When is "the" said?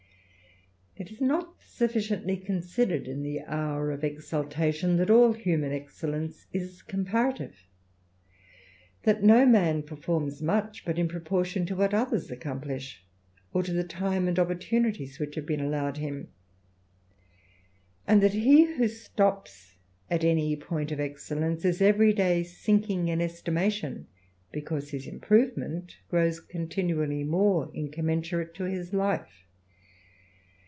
3.23-3.39, 13.73-13.85